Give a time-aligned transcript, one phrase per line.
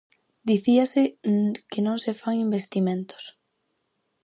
[0.49, 1.03] Dicíase
[1.71, 3.23] que non se fan investimentos.